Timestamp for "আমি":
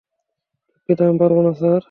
1.01-1.17